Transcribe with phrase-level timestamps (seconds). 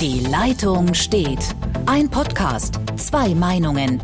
[0.00, 1.38] Die Leitung steht.
[1.86, 4.02] Ein Podcast, zwei Meinungen.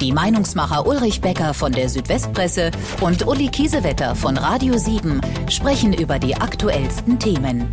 [0.00, 2.70] Die Meinungsmacher Ulrich Becker von der Südwestpresse
[3.02, 5.20] und Uli Kiesewetter von Radio 7
[5.50, 7.68] sprechen über die aktuellsten Themen.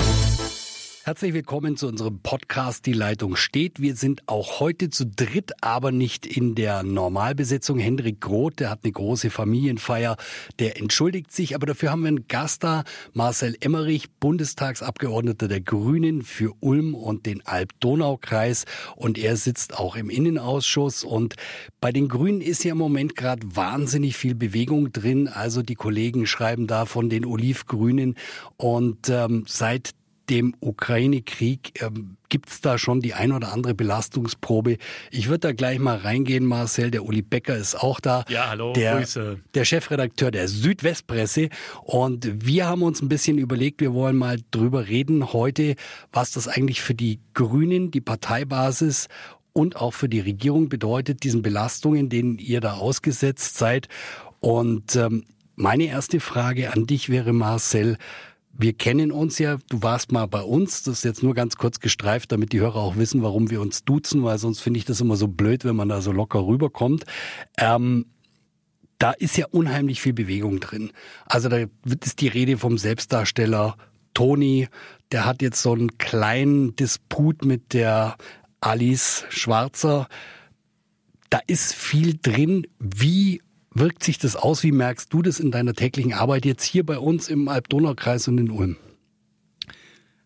[1.12, 3.82] Herzlich willkommen zu unserem Podcast Die Leitung steht.
[3.82, 7.80] Wir sind auch heute zu dritt, aber nicht in der Normalbesetzung.
[7.80, 10.16] Hendrik Groth, der hat eine große Familienfeier,
[10.60, 16.22] der entschuldigt sich, aber dafür haben wir einen Gast da, Marcel Emmerich, Bundestagsabgeordneter der Grünen
[16.22, 18.64] für Ulm und den Alb-Donau-Kreis
[18.96, 21.36] und er sitzt auch im Innenausschuss und
[21.82, 25.28] bei den Grünen ist ja im Moment gerade wahnsinnig viel Bewegung drin.
[25.28, 28.16] Also die Kollegen schreiben da von den Olivgrünen
[28.56, 29.92] und ähm, seit
[30.30, 34.78] dem Ukraine-Krieg ähm, gibt's da schon die ein oder andere Belastungsprobe.
[35.12, 36.92] Ich würde da gleich mal reingehen, Marcel.
[36.92, 38.24] Der Uli Becker ist auch da.
[38.30, 39.40] Ja, hallo, der, Grüße.
[39.54, 41.50] Der Chefredakteur der Südwestpresse.
[41.84, 45.76] Und wir haben uns ein bisschen überlegt, wir wollen mal drüber reden heute,
[46.12, 49.08] was das eigentlich für die Grünen, die Parteibasis
[49.54, 53.90] und auch für die Regierung bedeutet, diesen Belastungen, denen ihr da ausgesetzt seid.
[54.40, 57.98] Und ähm, meine erste Frage an dich wäre, Marcel,
[58.62, 61.80] wir kennen uns ja, du warst mal bei uns, das ist jetzt nur ganz kurz
[61.80, 65.02] gestreift, damit die Hörer auch wissen, warum wir uns duzen, weil sonst finde ich das
[65.02, 67.06] immer so blöd, wenn man da so locker rüberkommt.
[67.58, 68.06] Ähm,
[69.00, 70.92] da ist ja unheimlich viel Bewegung drin.
[71.26, 73.76] Also da ist die Rede vom Selbstdarsteller
[74.14, 74.68] Toni,
[75.12, 78.16] der hat jetzt so einen kleinen Disput mit der
[78.60, 80.08] Alice Schwarzer.
[81.30, 82.68] Da ist viel drin.
[82.78, 83.42] Wie
[83.74, 84.64] wirkt sich das aus?
[84.64, 88.38] Wie merkst du das in deiner täglichen Arbeit jetzt hier bei uns im Alb-Donau-Kreis und
[88.38, 88.78] in Ulm?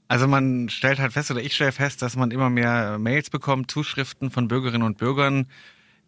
[0.07, 3.71] Also man stellt halt fest, oder ich stelle fest, dass man immer mehr Mails bekommt,
[3.71, 5.47] Zuschriften von Bürgerinnen und Bürgern,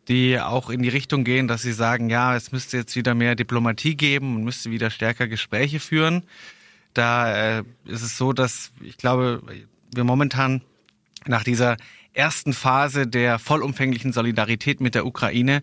[0.07, 3.35] die auch in die Richtung gehen, dass sie sagen, ja, es müsste jetzt wieder mehr
[3.35, 6.23] Diplomatie geben und müsste wieder stärker Gespräche führen.
[6.93, 9.41] Da äh, ist es so, dass ich glaube,
[9.93, 10.61] wir momentan
[11.25, 11.77] nach dieser
[12.13, 15.61] ersten Phase der vollumfänglichen Solidarität mit der Ukraine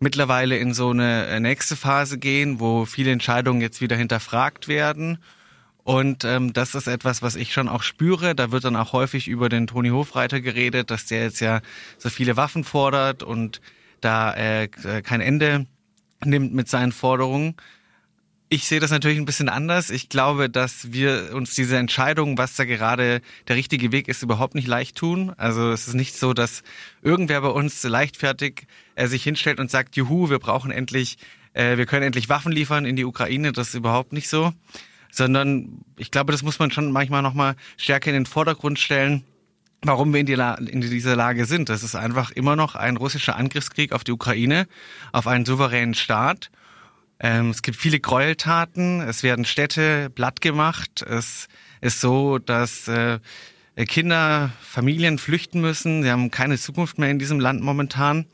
[0.00, 5.18] mittlerweile in so eine äh, nächste Phase gehen, wo viele Entscheidungen jetzt wieder hinterfragt werden.
[5.84, 8.34] Und ähm, das ist etwas, was ich schon auch spüre.
[8.34, 11.60] Da wird dann auch häufig über den Toni Hofreiter geredet, dass der jetzt ja
[11.98, 13.60] so viele Waffen fordert und
[14.00, 15.66] da äh, kein Ende
[16.24, 17.56] nimmt mit seinen Forderungen.
[18.52, 19.90] Ich sehe das natürlich ein bisschen anders.
[19.90, 24.56] Ich glaube, dass wir uns diese Entscheidung, was da gerade der richtige Weg ist, überhaupt
[24.56, 25.32] nicht leicht tun.
[25.36, 26.64] Also es ist nicht so, dass
[27.00, 28.66] irgendwer bei uns leichtfertig
[28.96, 31.18] äh, sich hinstellt und sagt, juhu, wir brauchen endlich,
[31.52, 33.52] äh, wir können endlich Waffen liefern in die Ukraine.
[33.52, 34.52] Das ist überhaupt nicht so.
[35.12, 39.22] Sondern ich glaube, das muss man schon manchmal nochmal stärker in den Vordergrund stellen
[39.82, 41.70] warum wir in, die in dieser Lage sind.
[41.70, 44.66] Das ist einfach immer noch ein russischer Angriffskrieg auf die Ukraine,
[45.10, 46.50] auf einen souveränen Staat.
[47.20, 51.02] Ähm, es gibt viele Gräueltaten, es werden Städte platt gemacht.
[51.02, 51.48] Es
[51.82, 53.20] ist so, dass äh,
[53.76, 56.02] Kinder, Familien flüchten müssen.
[56.02, 58.26] Sie haben keine Zukunft mehr in diesem Land momentan.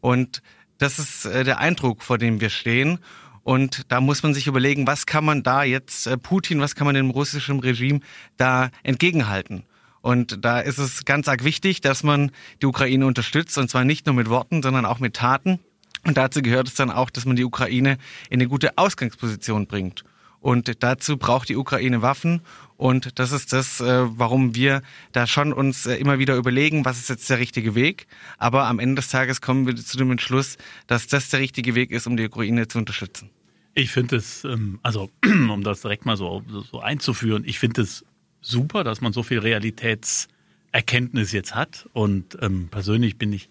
[0.00, 0.42] Und
[0.78, 2.98] das ist äh, der Eindruck, vor dem wir stehen.
[3.44, 6.86] Und da muss man sich überlegen, was kann man da jetzt äh, Putin, was kann
[6.86, 8.00] man dem russischen Regime
[8.36, 9.64] da entgegenhalten?
[10.00, 14.06] Und da ist es ganz arg wichtig, dass man die Ukraine unterstützt, und zwar nicht
[14.06, 15.60] nur mit Worten, sondern auch mit Taten.
[16.04, 17.98] Und dazu gehört es dann auch, dass man die Ukraine
[18.28, 20.04] in eine gute Ausgangsposition bringt.
[20.42, 22.40] Und dazu braucht die Ukraine Waffen.
[22.76, 24.82] Und das ist das, äh, warum wir
[25.12, 28.08] da schon uns äh, immer wieder überlegen, was ist jetzt der richtige Weg.
[28.38, 30.58] Aber am Ende des Tages kommen wir zu dem Entschluss,
[30.88, 33.30] dass das der richtige Weg ist, um die Ukraine zu unterstützen.
[33.74, 38.04] Ich finde es, ähm, also um das direkt mal so, so einzuführen, ich finde es
[38.40, 41.88] super, dass man so viel Realitätserkenntnis jetzt hat.
[41.92, 43.48] Und ähm, persönlich bin ich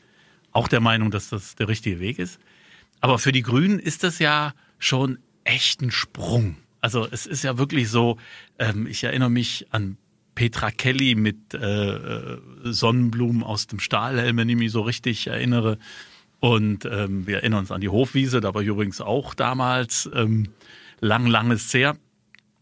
[0.52, 2.40] auch der Meinung, dass das der richtige Weg ist.
[3.00, 6.58] Aber für die Grünen ist das ja schon echt ein Sprung.
[6.82, 8.18] Also es ist ja wirklich so,
[8.60, 9.98] ähm, ich erinnere mich an
[10.36, 15.78] Petra Kelly mit äh, äh, Sonnenblumen aus dem Stahlhelm, wenn ich mich so richtig erinnere.
[16.40, 20.48] Und ähm, wir erinnern uns an die Hofwiese, da war ich übrigens auch damals ähm,
[21.00, 21.96] lang, langes her.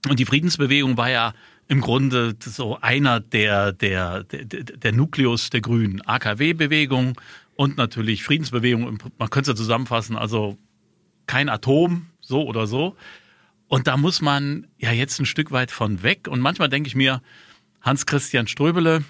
[0.10, 1.34] Und die Friedensbewegung war ja
[1.70, 6.02] im Grunde so einer der, der, der, der Nukleus der Grünen.
[6.02, 7.20] AKW-Bewegung
[7.60, 9.00] und natürlich Friedensbewegung.
[9.18, 10.58] Man könnte es ja zusammenfassen, also
[11.28, 12.96] kein Atom, so oder so.
[13.68, 16.30] Und da muss man ja jetzt ein Stück weit von weg.
[16.30, 17.22] Und manchmal denke ich mir,
[17.82, 19.04] Hans-Christian Ströbele,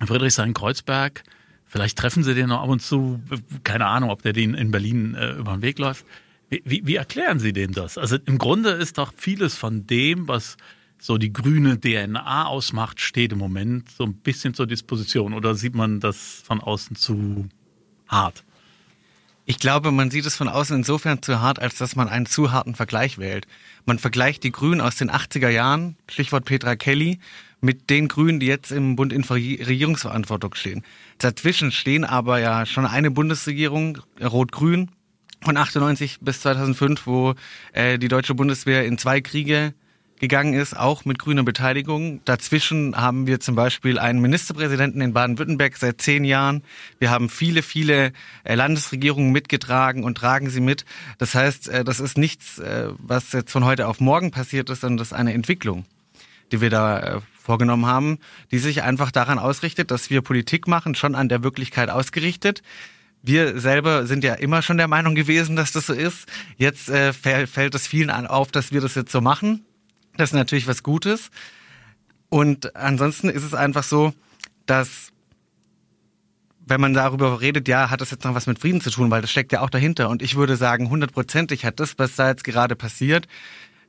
[0.00, 1.24] Friedrichshain-Kreuzberg,
[1.66, 3.20] vielleicht treffen sie den noch ab und zu,
[3.64, 6.06] keine Ahnung, ob der den in Berlin äh, über den Weg läuft.
[6.48, 7.98] Wie, wie, wie erklären Sie dem das?
[7.98, 10.56] Also im Grunde ist doch vieles von dem, was
[10.98, 15.34] so die grüne DNA ausmacht, steht im Moment so ein bisschen zur Disposition.
[15.34, 17.46] Oder sieht man das von außen zu
[18.08, 18.44] hart?
[19.50, 22.52] Ich glaube, man sieht es von außen insofern zu hart, als dass man einen zu
[22.52, 23.46] harten Vergleich wählt.
[23.86, 27.18] Man vergleicht die Grünen aus den 80er Jahren, Stichwort Petra Kelly,
[27.62, 30.84] mit den Grünen, die jetzt im Bund in Regierungsverantwortung stehen.
[31.16, 34.90] Dazwischen stehen aber ja schon eine Bundesregierung, Rot-Grün,
[35.40, 37.34] von 98 bis 2005, wo
[37.72, 39.72] äh, die deutsche Bundeswehr in zwei Kriege
[40.20, 42.20] gegangen ist, auch mit grüner Beteiligung.
[42.24, 46.62] Dazwischen haben wir zum Beispiel einen Ministerpräsidenten in Baden-Württemberg seit zehn Jahren.
[46.98, 48.12] Wir haben viele, viele
[48.44, 50.84] äh, Landesregierungen mitgetragen und tragen sie mit.
[51.18, 54.80] Das heißt, äh, das ist nichts, äh, was jetzt von heute auf morgen passiert ist,
[54.80, 55.84] sondern das ist eine Entwicklung,
[56.52, 58.18] die wir da vorgenommen haben,
[58.50, 62.62] die sich einfach daran ausrichtet, dass wir Politik machen, schon an der Wirklichkeit ausgerichtet
[63.22, 66.26] wir selber sind ja immer schon der Meinung gewesen, dass das so ist.
[66.56, 69.64] Jetzt äh, fällt es vielen auf, dass wir das jetzt so machen.
[70.18, 71.30] Das ist natürlich was Gutes.
[72.28, 74.12] Und ansonsten ist es einfach so,
[74.66, 75.12] dass
[76.66, 79.22] wenn man darüber redet, ja, hat das jetzt noch was mit Frieden zu tun, weil
[79.22, 80.10] das steckt ja auch dahinter.
[80.10, 83.26] Und ich würde sagen, hundertprozentig hat das, was da jetzt gerade passiert,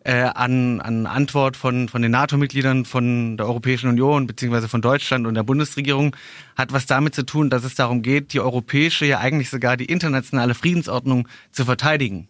[0.05, 5.25] äh, an, an Antwort von, von den NATO-Mitgliedern, von der Europäischen Union beziehungsweise von Deutschland
[5.25, 6.15] und der Bundesregierung,
[6.55, 9.85] hat was damit zu tun, dass es darum geht, die europäische, ja eigentlich sogar die
[9.85, 12.29] internationale Friedensordnung zu verteidigen.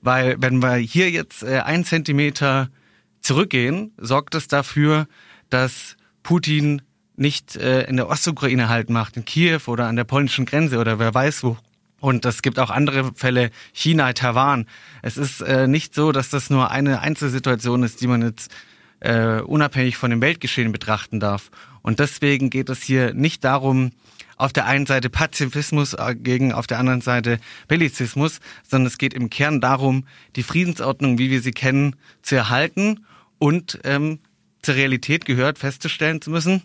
[0.00, 2.70] Weil wenn wir hier jetzt äh, einen Zentimeter
[3.24, 5.08] zurückgehen, sorgt es dafür,
[5.48, 6.82] dass Putin
[7.16, 10.98] nicht äh, in der Ostukraine halt macht, in Kiew oder an der polnischen Grenze oder
[10.98, 11.56] wer weiß wo.
[12.00, 14.66] Und es gibt auch andere Fälle, China, Taiwan.
[15.00, 18.52] Es ist äh, nicht so, dass das nur eine Einzelsituation ist, die man jetzt
[19.00, 21.50] äh, unabhängig von dem Weltgeschehen betrachten darf.
[21.82, 23.92] Und deswegen geht es hier nicht darum,
[24.36, 27.38] auf der einen Seite Pazifismus äh, gegen auf der anderen Seite
[27.68, 30.04] Bellizismus, sondern es geht im Kern darum,
[30.36, 33.06] die Friedensordnung, wie wir sie kennen, zu erhalten
[33.44, 34.20] und ähm,
[34.62, 36.62] zur Realität gehört, festzustellen zu müssen,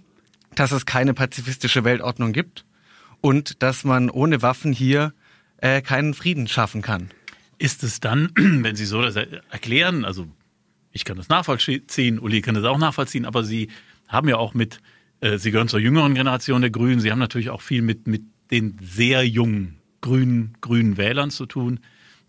[0.55, 2.63] dass es keine pazifistische Weltordnung gibt
[3.19, 5.13] und dass man ohne Waffen hier
[5.57, 7.11] äh, keinen Frieden schaffen kann.
[7.57, 10.27] Ist es dann, wenn Sie so das erklären, also
[10.93, 13.67] ich kann das nachvollziehen, Uli kann das auch nachvollziehen, aber Sie
[14.07, 14.79] haben ja auch mit,
[15.19, 18.21] äh, Sie gehören zur jüngeren Generation der Grünen, Sie haben natürlich auch viel mit, mit
[18.51, 21.81] den sehr jungen grünen, grünen Wählern zu tun,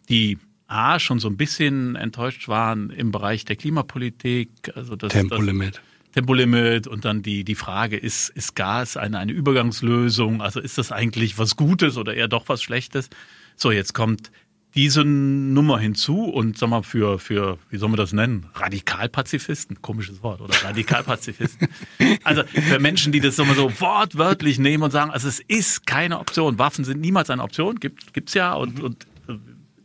[0.08, 0.38] die
[0.71, 4.51] A, schon so ein bisschen enttäuscht waren im Bereich der Klimapolitik.
[4.75, 5.77] Also das, Tempolimit.
[5.77, 5.83] Das
[6.15, 10.43] Tempolimit und dann die, die Frage, ist, ist Gas eine, eine Übergangslösung?
[10.43, 13.11] Also ist das eigentlich was Gutes oder eher doch was Schlechtes?
[13.57, 14.31] So, jetzt kommt
[14.75, 18.47] diese Nummer hinzu und sag mal für, für, wie soll man das nennen?
[18.55, 21.69] Radikalpazifisten, komisches Wort, oder Radikalpazifisten.
[22.25, 26.21] also für Menschen, die das so, so wortwörtlich nehmen und sagen, also es ist keine
[26.21, 26.59] Option.
[26.59, 28.85] Waffen sind niemals eine Option, gibt, gibt's ja und, mhm.
[28.85, 29.07] und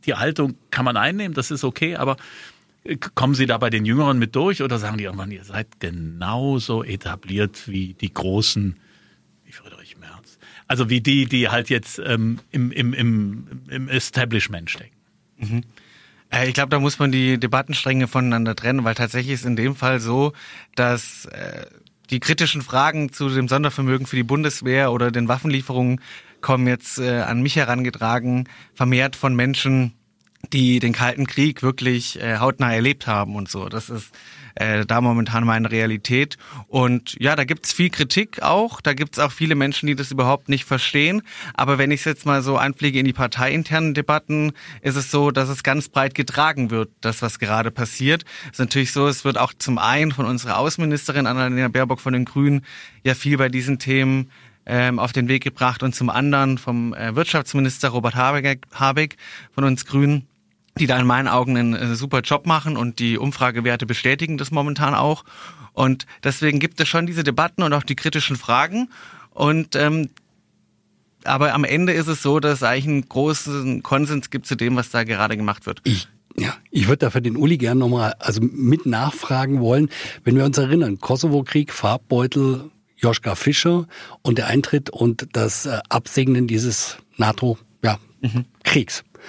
[0.06, 2.18] die Haltung kann man einnehmen, das ist okay, aber
[2.84, 5.80] äh, kommen Sie da bei den Jüngeren mit durch oder sagen die irgendwann, ihr seid
[5.80, 8.78] genauso etabliert wie die Großen,
[9.44, 10.38] wie Friedrich Merz?
[10.68, 14.96] Also wie die, die halt jetzt ähm, im, im, im, im Establishment stecken.
[15.38, 15.64] Mhm.
[16.32, 19.76] Äh, ich glaube, da muss man die Debattenstränge voneinander trennen, weil tatsächlich ist in dem
[19.76, 20.34] Fall so,
[20.76, 21.66] dass äh,
[22.10, 26.02] die kritischen Fragen zu dem Sondervermögen für die Bundeswehr oder den Waffenlieferungen
[26.46, 29.94] kommen jetzt äh, an mich herangetragen, vermehrt von Menschen,
[30.54, 33.68] die den Kalten Krieg wirklich äh, hautnah erlebt haben und so.
[33.68, 34.14] Das ist
[34.54, 36.38] äh, da momentan meine Realität.
[36.68, 38.80] Und ja, da gibt's viel Kritik auch.
[38.80, 41.24] Da gibt's auch viele Menschen, die das überhaupt nicht verstehen.
[41.56, 45.32] Aber wenn ich es jetzt mal so einfliege in die parteiinternen Debatten, ist es so,
[45.32, 48.24] dass es ganz breit getragen wird, das, was gerade passiert.
[48.52, 52.26] Ist natürlich so, es wird auch zum einen von unserer Außenministerin Annalena Baerbock von den
[52.26, 52.62] Grünen
[53.04, 54.32] ja viel bei diesen Themen
[54.66, 59.18] ähm, auf den Weg gebracht und zum anderen vom äh, Wirtschaftsminister Robert Habeck, Habeck
[59.52, 60.28] von uns Grünen,
[60.78, 64.52] die da in meinen Augen einen äh, super Job machen und die Umfragewerte bestätigen das
[64.52, 65.24] momentan auch.
[65.74, 68.90] Und deswegen gibt es schon diese Debatten und auch die kritischen Fragen.
[69.32, 70.10] Und ähm,
[71.26, 74.76] aber am Ende ist es so, dass es eigentlich einen großen Konsens gibt zu dem,
[74.76, 75.82] was da gerade gemacht wird.
[75.84, 76.08] Ich
[76.38, 79.90] ja, ich würde dafür den Uli gerne nochmal also mit nachfragen wollen.
[80.26, 82.72] Wenn wir uns erinnern, Kosovo-Krieg, Farbbeutel,
[83.06, 83.86] Joschka Fischer
[84.24, 89.04] und der Eintritt und das äh, Absegnen dieses NATO-Kriegs.
[89.06, 89.20] Ja,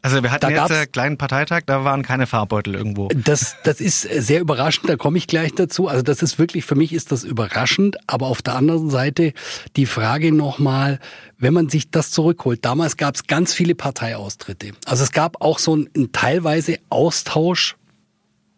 [0.00, 3.08] Also wir hatten da jetzt einen kleinen Parteitag, da waren keine Farbbeutel irgendwo.
[3.08, 5.88] Das, das ist sehr überraschend, da komme ich gleich dazu.
[5.88, 9.32] Also das ist wirklich, für mich ist das überraschend, aber auf der anderen Seite
[9.74, 11.00] die Frage nochmal,
[11.36, 14.70] wenn man sich das zurückholt, damals gab es ganz viele Parteiaustritte.
[14.86, 17.74] Also es gab auch so einen teilweise Austausch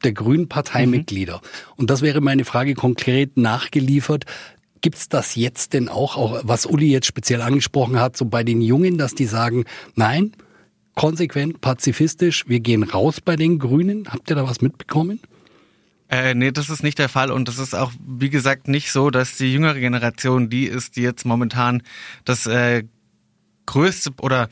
[0.05, 1.37] der Grünen Parteimitglieder.
[1.37, 1.73] Mhm.
[1.77, 4.25] Und das wäre meine Frage konkret nachgeliefert.
[4.81, 8.63] Gibt's das jetzt denn auch, auch, was Uli jetzt speziell angesprochen hat, so bei den
[8.63, 9.65] Jungen, dass die sagen,
[9.95, 10.33] nein,
[10.95, 14.09] konsequent, pazifistisch, wir gehen raus bei den Grünen?
[14.09, 15.21] Habt ihr da was mitbekommen?
[16.11, 19.11] Äh, nee, das ist nicht der Fall und das ist auch, wie gesagt, nicht so,
[19.11, 21.83] dass die jüngere Generation die ist, die jetzt momentan
[22.25, 22.83] das äh,
[23.67, 24.49] größte oder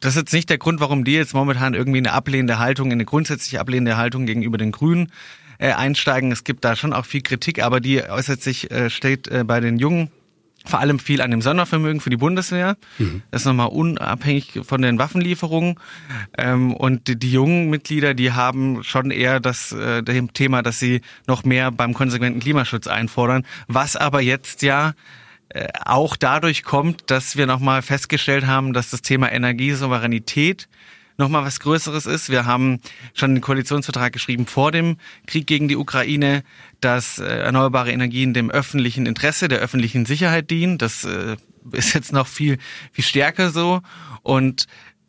[0.00, 3.04] das ist jetzt nicht der Grund, warum die jetzt momentan irgendwie eine ablehnende Haltung, eine
[3.04, 5.12] grundsätzliche ablehnende Haltung gegenüber den Grünen
[5.58, 6.32] äh, einsteigen.
[6.32, 9.60] Es gibt da schon auch viel Kritik, aber die äußert sich, äh, steht äh, bei
[9.60, 10.10] den Jungen
[10.64, 12.76] vor allem viel an dem Sondervermögen für die Bundeswehr.
[12.98, 13.22] Mhm.
[13.30, 15.76] Das ist nochmal unabhängig von den Waffenlieferungen.
[16.36, 20.78] Ähm, und die, die, jungen Mitglieder, die haben schon eher das äh, dem Thema, dass
[20.78, 24.92] sie noch mehr beim konsequenten Klimaschutz einfordern, was aber jetzt ja
[25.84, 30.68] auch dadurch kommt, dass wir nochmal festgestellt haben, dass das Thema Energiesouveränität
[31.18, 32.30] nochmal was Größeres ist.
[32.30, 32.80] Wir haben
[33.12, 36.44] schon den Koalitionsvertrag geschrieben vor dem Krieg gegen die Ukraine,
[36.80, 40.78] dass äh, erneuerbare Energien dem öffentlichen Interesse, der öffentlichen Sicherheit dienen.
[40.78, 41.36] Das äh,
[41.72, 42.58] ist jetzt noch viel,
[42.92, 43.82] viel stärker so.
[44.22, 44.66] Und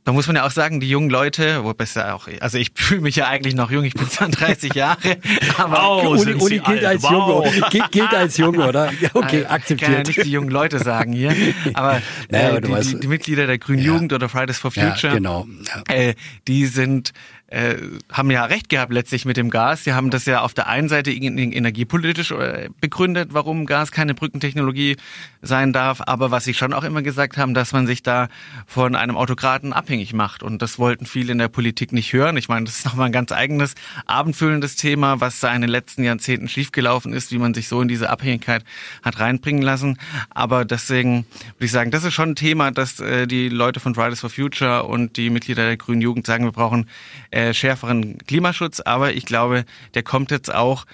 [0.10, 3.02] da muss man ja auch sagen, die jungen Leute, wo besser auch, also ich fühle
[3.02, 4.98] mich ja eigentlich noch jung, ich bin 32 Jahre,
[5.60, 7.46] aber oh, Uni, Uni gilt als wow.
[7.46, 8.92] jung, gilt als jung, oder?
[9.00, 9.70] Ja, okay, akzeptiert.
[9.70, 11.36] Ich kann ja nicht die jungen Leute sagen hier,
[11.76, 13.94] aber, naja, äh, die, die, die, Mitglieder der Grünen ja.
[13.94, 15.48] Jugend oder Fridays for Future, ja, genau.
[15.88, 16.16] Äh,
[16.48, 17.14] die sind
[17.50, 17.76] äh,
[18.12, 19.84] haben ja recht gehabt letztlich mit dem Gas.
[19.84, 24.98] Sie haben das ja auf der einen Seite energiepolitisch äh, begründet, warum Gas keine Brückentechnologie
[25.42, 28.28] sein darf, aber was sie schon auch immer gesagt haben, dass man sich da
[28.68, 30.44] von einem Autokraten abhängig macht.
[30.44, 32.38] Und das wollten viele in der Politik nicht hören.
[32.38, 33.74] Ich meine, das ist nochmal ein ganz eigenes,
[34.06, 37.88] abendfüllendes Thema, was da in den letzten Jahrzehnten schiefgelaufen ist, wie man sich so in
[37.88, 38.64] diese Abhängigkeit
[39.02, 39.98] hat reinbringen lassen.
[40.30, 41.26] Aber deswegen
[41.58, 44.30] würde ich sagen, das ist schon ein Thema, dass äh, die Leute von Fridays for
[44.30, 46.88] Future und die Mitglieder der Grünen Jugend sagen, wir brauchen
[47.32, 50.86] äh, schärferen Klimaschutz, aber ich glaube, der kommt jetzt auch,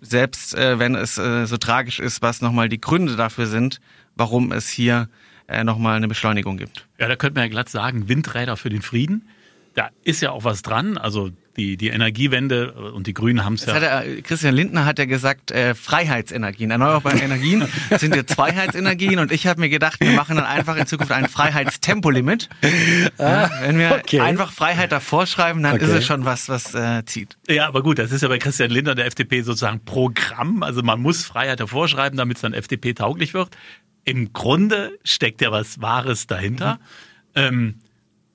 [0.00, 3.80] selbst äh, wenn es äh, so tragisch ist, was nochmal die Gründe dafür sind,
[4.16, 5.08] warum es hier
[5.48, 6.86] äh, nochmal eine Beschleunigung gibt.
[6.98, 9.28] Ja, da könnte man ja glatt sagen, Windräder für den Frieden.
[9.74, 10.98] Da ist ja auch was dran.
[10.98, 13.74] Also die, die Energiewende und die Grünen haben es ja.
[13.76, 16.70] Er, Christian Lindner hat ja gesagt, äh, Freiheitsenergien.
[16.70, 17.66] Erneuerbare Energien
[17.98, 21.28] sind jetzt Freiheitsenergien und ich habe mir gedacht, wir machen dann einfach in Zukunft ein
[21.28, 22.48] Freiheitstempolimit.
[23.18, 24.20] Ah, wenn wir okay.
[24.20, 25.84] einfach Freiheit davor schreiben, dann okay.
[25.84, 27.36] ist es schon was, was äh, zieht.
[27.48, 30.62] Ja, aber gut, das ist ja bei Christian Lindner der FDP sozusagen Programm.
[30.62, 33.50] Also man muss Freiheit davor schreiben, damit es dann FDP tauglich wird.
[34.04, 36.74] Im Grunde steckt ja was Wahres dahinter.
[36.74, 36.78] Mhm.
[37.34, 37.74] Ähm,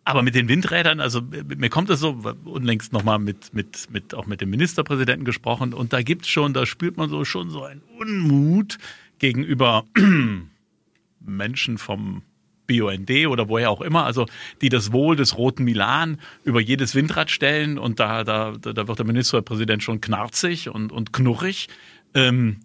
[0.07, 4.25] aber mit den Windrädern, also mir kommt es so, unlängst nochmal mit, mit, mit, auch
[4.25, 7.81] mit dem Ministerpräsidenten gesprochen und da gibt's schon, da spürt man so schon so einen
[7.99, 8.77] Unmut
[9.19, 9.83] gegenüber
[11.19, 12.21] Menschen vom
[12.67, 14.27] BUND oder woher auch immer, also
[14.61, 18.99] die das Wohl des roten Milan über jedes Windrad stellen und da, da, da wird
[18.99, 21.67] der Ministerpräsident schon knarzig und, und knurrig.
[22.13, 22.61] Ähm,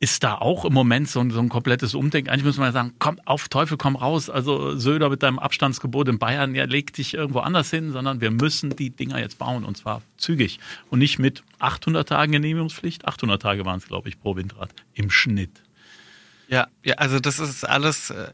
[0.00, 2.30] ist da auch im Moment so ein, so ein komplettes Umdenken.
[2.30, 4.30] Eigentlich muss man ja sagen, komm auf Teufel, komm raus.
[4.30, 8.30] Also Söder mit deinem Abstandsgebot in Bayern, ja, leg dich irgendwo anders hin, sondern wir
[8.30, 13.06] müssen die Dinger jetzt bauen und zwar zügig und nicht mit 800 Tagen Genehmigungspflicht.
[13.06, 15.62] 800 Tage waren es, glaube ich, pro Windrad im Schnitt.
[16.48, 18.28] Ja, ja, also das ist alles äh,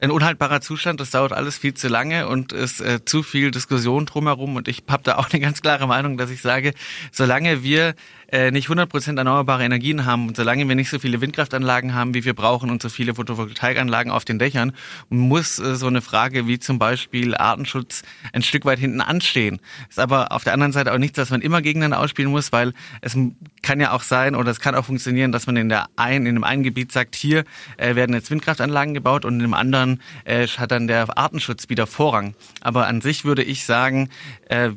[0.00, 1.00] ein unhaltbarer Zustand.
[1.00, 4.56] Das dauert alles viel zu lange und ist äh, zu viel Diskussion drumherum.
[4.56, 6.74] Und ich habe da auch eine ganz klare Meinung, dass ich sage,
[7.12, 7.94] solange wir
[8.30, 12.24] äh, nicht 100% erneuerbare Energien haben und solange wir nicht so viele Windkraftanlagen haben, wie
[12.24, 14.72] wir brauchen und so viele Photovoltaikanlagen auf den Dächern,
[15.08, 19.60] muss äh, so eine Frage wie zum Beispiel Artenschutz ein Stück weit hinten anstehen.
[19.88, 22.74] Ist aber auf der anderen Seite auch nichts, was man immer gegeneinander ausspielen muss, weil
[23.00, 23.16] es
[23.62, 26.34] kann ja auch sein oder es kann auch funktionieren, dass man in der einen, in
[26.34, 27.44] dem einen Gebiet sagt, hier
[27.76, 31.86] äh, werden jetzt Windkraftanlagen gebaut und in dem anderen äh, hat dann der Artenschutz wieder
[31.86, 32.34] Vorrang.
[32.60, 34.10] Aber an sich würde ich sagen,
[34.48, 34.70] äh,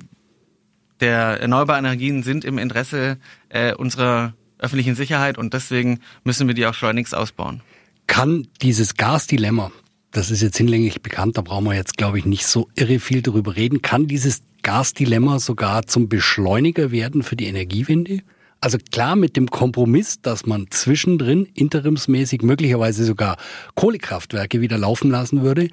[1.02, 3.18] der erneuerbaren Energien sind im Interesse
[3.50, 7.62] äh, unserer öffentlichen Sicherheit und deswegen müssen wir die auch schleunigst ausbauen.
[8.08, 9.72] Kann dieses Gasdilemma,
[10.12, 13.22] das ist jetzt hinlänglich bekannt, da brauchen wir jetzt, glaube ich, nicht so irre viel
[13.22, 18.20] darüber reden, kann dieses Gasdilemma sogar zum Beschleuniger werden für die Energiewende?
[18.60, 23.38] Also klar mit dem Kompromiss, dass man zwischendrin interimsmäßig möglicherweise sogar
[23.74, 25.70] Kohlekraftwerke wieder laufen lassen würde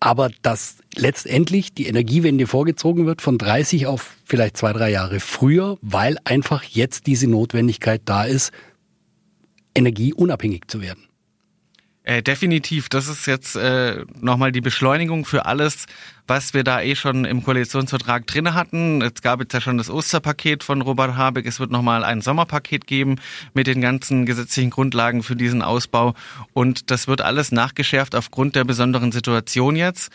[0.00, 5.78] aber dass letztendlich die Energiewende vorgezogen wird von 30 auf vielleicht zwei, drei Jahre früher,
[5.80, 8.52] weil einfach jetzt diese Notwendigkeit da ist,
[9.74, 11.07] energieunabhängig zu werden.
[12.08, 15.84] Äh, definitiv, das ist jetzt äh, nochmal die Beschleunigung für alles,
[16.26, 19.02] was wir da eh schon im Koalitionsvertrag drinne hatten.
[19.02, 21.44] Es gab jetzt ja schon das Osterpaket von Robert Habeck.
[21.44, 23.16] Es wird nochmal ein Sommerpaket geben
[23.52, 26.14] mit den ganzen gesetzlichen Grundlagen für diesen Ausbau.
[26.54, 30.10] Und das wird alles nachgeschärft aufgrund der besonderen Situation jetzt.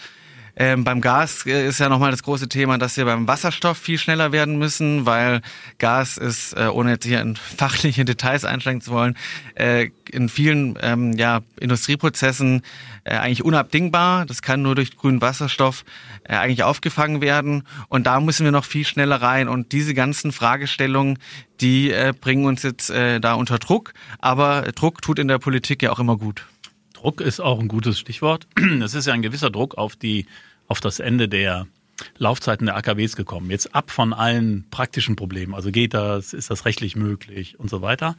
[0.55, 3.97] Ähm, beim Gas äh, ist ja nochmal das große Thema, dass wir beim Wasserstoff viel
[3.97, 5.41] schneller werden müssen, weil
[5.79, 9.17] Gas ist, äh, ohne jetzt hier in fachliche Details einsteigen zu wollen,
[9.55, 12.61] äh, in vielen ähm, ja, Industrieprozessen
[13.03, 14.27] äh, eigentlich unabdingbar.
[14.27, 15.85] Das kann nur durch grünen Wasserstoff
[16.23, 17.63] äh, eigentlich aufgefangen werden.
[17.89, 19.47] Und da müssen wir noch viel schneller rein.
[19.47, 21.17] Und diese ganzen Fragestellungen,
[21.61, 23.93] die äh, bringen uns jetzt äh, da unter Druck.
[24.19, 26.45] Aber Druck tut in der Politik ja auch immer gut.
[27.03, 28.47] Druck ist auch ein gutes Stichwort.
[28.81, 30.25] Es ist ja ein gewisser Druck auf die,
[30.67, 31.67] auf das Ende der,
[32.17, 33.51] Laufzeiten der AKWs gekommen.
[33.51, 35.53] Jetzt ab von allen praktischen Problemen.
[35.53, 38.15] Also geht das, ist das rechtlich möglich und so weiter.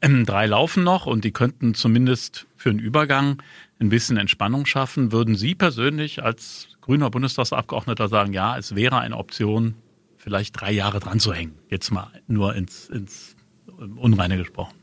[0.00, 3.42] Ähm, drei laufen noch und die könnten zumindest für einen Übergang
[3.78, 5.12] ein bisschen Entspannung schaffen.
[5.12, 9.74] Würden Sie persönlich als grüner Bundestagsabgeordneter sagen, ja, es wäre eine Option,
[10.16, 11.58] vielleicht drei Jahre dran zu hängen?
[11.68, 13.36] Jetzt mal nur ins, ins
[13.96, 14.74] Unreine gesprochen.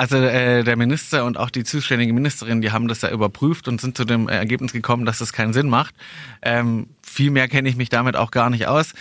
[0.00, 3.82] Also äh, der Minister und auch die zuständige Ministerin, die haben das ja überprüft und
[3.82, 5.94] sind zu dem Ergebnis gekommen, dass das keinen Sinn macht.
[6.40, 8.94] Ähm, viel mehr kenne ich mich damit auch gar nicht aus.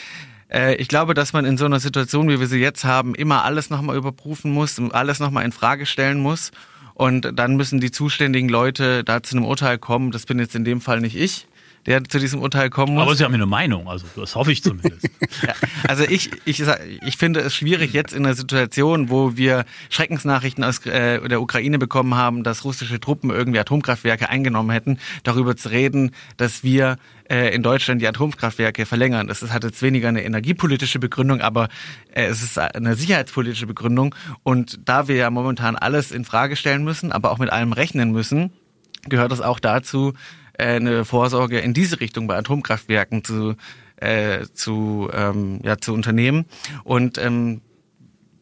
[0.51, 3.46] Äh, ich glaube, dass man in so einer Situation, wie wir sie jetzt haben, immer
[3.46, 6.51] alles nochmal überprüfen muss, alles nochmal in Frage stellen muss.
[6.96, 10.12] Und dann müssen die zuständigen Leute da zu einem Urteil kommen.
[10.12, 11.48] Das bin jetzt in dem Fall nicht ich
[11.86, 13.03] der zu diesem Urteil kommen muss.
[13.03, 15.09] Aber Sie haben eine Meinung, also das hoffe ich zumindest.
[15.41, 15.53] ja,
[15.88, 16.63] also ich, ich,
[17.05, 21.79] ich finde es schwierig jetzt in einer Situation, wo wir Schreckensnachrichten aus äh, der Ukraine
[21.79, 26.98] bekommen haben, dass russische Truppen irgendwie Atomkraftwerke eingenommen hätten, darüber zu reden, dass wir
[27.29, 29.27] äh, in Deutschland die Atomkraftwerke verlängern.
[29.27, 31.69] Das hat jetzt weniger eine energiepolitische Begründung, aber
[32.12, 34.15] äh, es ist eine sicherheitspolitische Begründung.
[34.43, 38.12] Und da wir ja momentan alles in Frage stellen müssen, aber auch mit allem rechnen
[38.12, 38.51] müssen,
[39.07, 40.13] gehört es auch dazu,
[40.60, 43.56] eine Vorsorge in diese Richtung bei Atomkraftwerken zu
[43.98, 46.46] äh, zu ähm, ja zu unternehmen
[46.84, 47.62] und ähm,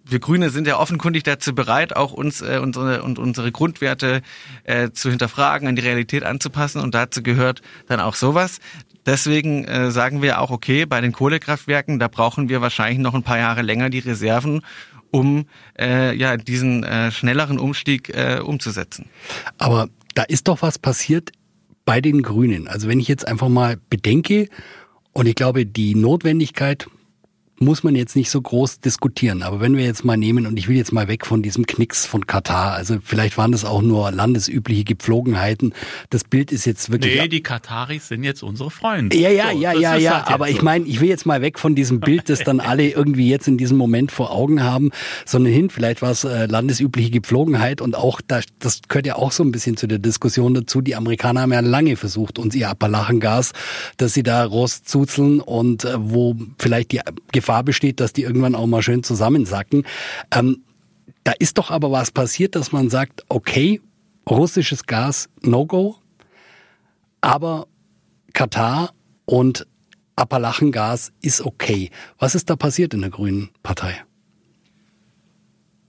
[0.09, 4.21] wir Grüne sind ja offenkundig dazu bereit, auch uns äh, unsere und unsere Grundwerte
[4.63, 8.59] äh, zu hinterfragen, an die Realität anzupassen und dazu gehört dann auch sowas.
[9.05, 13.23] Deswegen äh, sagen wir auch, okay, bei den Kohlekraftwerken, da brauchen wir wahrscheinlich noch ein
[13.23, 14.61] paar Jahre länger die Reserven,
[15.11, 15.45] um
[15.79, 19.09] äh, ja diesen äh, schnelleren Umstieg äh, umzusetzen.
[19.57, 21.31] Aber da ist doch was passiert
[21.87, 22.67] bei den Grünen.
[22.67, 24.49] Also wenn ich jetzt einfach mal bedenke,
[25.13, 26.87] und ich glaube, die Notwendigkeit
[27.59, 29.41] muss man jetzt nicht so groß diskutieren.
[29.43, 32.05] Aber wenn wir jetzt mal nehmen, und ich will jetzt mal weg von diesem Knicks
[32.05, 35.73] von Katar, also vielleicht waren das auch nur landesübliche Gepflogenheiten.
[36.09, 37.19] Das Bild ist jetzt wirklich.
[37.19, 39.17] Nee, die Kataris sind jetzt unsere Freunde.
[39.17, 40.25] Ja, ja, so, ja, ja, ja.
[40.25, 42.89] Halt aber ich meine, ich will jetzt mal weg von diesem Bild, das dann alle
[42.89, 44.91] irgendwie jetzt in diesem Moment vor Augen haben,
[45.25, 49.31] sondern hin, vielleicht war es äh, landesübliche Gepflogenheit und auch das, das gehört ja auch
[49.31, 50.81] so ein bisschen zu der Diskussion dazu.
[50.81, 53.53] Die Amerikaner haben ja lange versucht, uns ihr Appalachengas,
[53.97, 57.01] dass sie da rostzuzeln und äh, wo vielleicht die
[57.47, 59.85] Gefahr besteht, dass die irgendwann auch mal schön zusammensacken.
[60.31, 60.63] Ähm,
[61.23, 63.79] da ist doch aber was passiert, dass man sagt, okay,
[64.29, 65.95] russisches Gas, no-go,
[67.21, 67.67] aber
[68.33, 69.65] Katar und
[70.17, 71.89] Appalachengas ist okay.
[72.19, 74.03] Was ist da passiert in der Grünen Partei?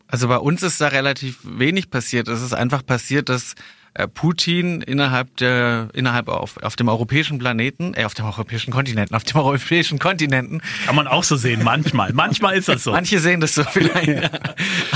[0.06, 2.28] Also bei uns ist da relativ wenig passiert.
[2.28, 3.56] Es ist einfach passiert, dass
[4.14, 9.24] Putin innerhalb der innerhalb auf, auf dem europäischen Planeten, äh, auf dem europäischen Kontinenten, auf
[9.24, 10.62] dem europäischen Kontinenten.
[10.86, 12.12] Kann man auch so sehen, manchmal.
[12.12, 12.92] Manchmal ist das so.
[12.92, 14.30] Manche sehen das so vielleicht.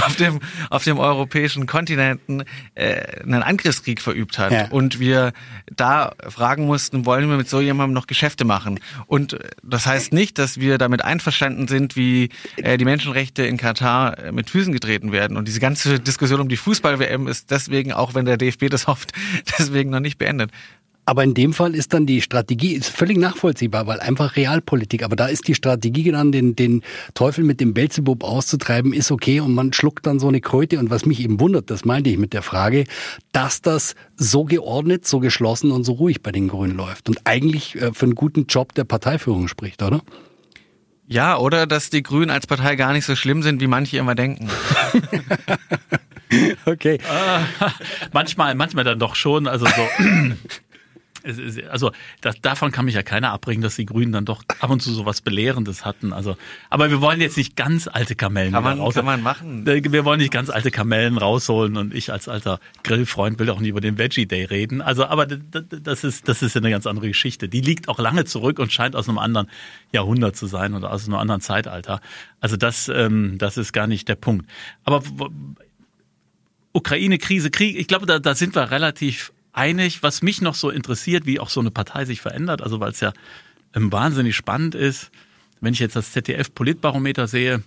[0.02, 4.66] auf dem auf dem europäischen Kontinenten äh, einen Angriffskrieg verübt hat ja.
[4.68, 5.32] und wir
[5.74, 8.80] da fragen mussten, wollen wir mit so jemandem noch Geschäfte machen?
[9.06, 14.18] Und das heißt nicht, dass wir damit einverstanden sind, wie äh, die Menschenrechte in Katar
[14.18, 15.36] äh, mit Füßen getreten werden.
[15.36, 19.12] Und diese ganze Diskussion um die Fußball-WM ist deswegen, auch wenn der DFB das hofft,
[19.58, 20.50] deswegen noch nicht beendet.
[21.04, 25.02] Aber in dem Fall ist dann die Strategie ist völlig nachvollziehbar, weil einfach Realpolitik.
[25.02, 26.82] Aber da ist die Strategie dann, den, den
[27.14, 30.78] Teufel mit dem Belzebub auszutreiben, ist okay und man schluckt dann so eine Kröte.
[30.78, 32.84] Und was mich eben wundert, das meinte ich mit der Frage,
[33.32, 37.74] dass das so geordnet, so geschlossen und so ruhig bei den Grünen läuft und eigentlich
[37.74, 40.02] äh, für einen guten Job der Parteiführung spricht, oder?
[41.08, 44.14] Ja, oder dass die Grünen als Partei gar nicht so schlimm sind, wie manche immer
[44.14, 44.48] denken.
[46.64, 46.96] okay.
[46.96, 47.66] Äh,
[48.12, 49.46] manchmal, manchmal dann doch schon.
[49.46, 49.88] Also so.
[51.70, 54.82] also das, davon kann mich ja keiner abbringen, dass die Grünen dann doch ab und
[54.82, 56.12] zu so was Belehrendes hatten.
[56.12, 56.36] Also,
[56.70, 58.94] aber wir wollen jetzt nicht ganz alte Kamellen kann man, rausholen.
[58.94, 59.66] Kann man machen.
[59.66, 63.60] Äh, wir wollen nicht ganz alte Kamellen rausholen und ich als alter Grillfreund will auch
[63.60, 64.80] nicht über den Veggie Day reden.
[64.80, 67.48] Also, aber das ist das ist eine ganz andere Geschichte.
[67.48, 69.48] Die liegt auch lange zurück und scheint aus einem anderen
[69.92, 72.00] Jahrhundert zu sein oder aus einem anderen Zeitalter.
[72.40, 74.46] Also das ähm, das ist gar nicht der Punkt.
[74.84, 75.02] Aber
[76.72, 80.02] Ukraine-Krise, Krieg, ich glaube, da, da sind wir relativ einig.
[80.02, 83.00] Was mich noch so interessiert, wie auch so eine Partei sich verändert, also weil es
[83.00, 83.12] ja
[83.74, 85.10] ähm, wahnsinnig spannend ist,
[85.60, 87.62] wenn ich jetzt das ZDF-Politbarometer sehe,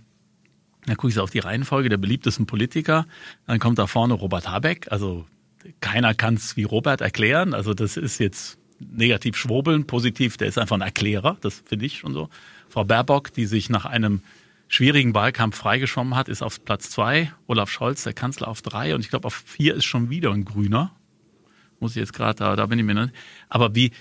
[0.85, 3.07] dann gucke ich so auf die Reihenfolge der beliebtesten Politiker,
[3.47, 5.25] dann kommt da vorne Robert Habeck, also
[5.81, 10.57] keiner kann es wie Robert erklären, also das ist jetzt negativ schwurbeln, positiv, der ist
[10.57, 12.29] einfach ein Erklärer, das finde ich schon so.
[12.69, 14.21] Frau Baerbock, die sich nach einem
[14.67, 17.31] schwierigen Wahlkampf freigeschwommen hat, ist auf Platz zwei.
[17.47, 18.95] Olaf Scholz, der Kanzler, auf drei.
[18.95, 20.95] Und ich glaube, auf vier ist schon wieder ein Grüner.
[21.79, 23.13] Muss ich jetzt gerade, da, da bin ich mir nicht.
[23.49, 23.91] Aber wie,